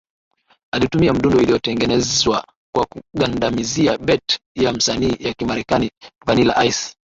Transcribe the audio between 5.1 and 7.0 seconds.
wa Kimarekani Vanilla Ice